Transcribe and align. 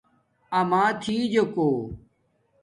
اماتھی 0.59 1.17
جُوکو 1.33 1.69